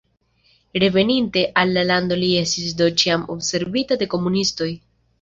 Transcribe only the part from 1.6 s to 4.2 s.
al la lando li estis do ĉiam observita de